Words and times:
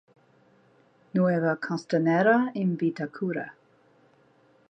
Nueva 1.17 1.51
Costanera 1.67 2.49
in 2.55 2.75
Vitacura. 2.75 3.53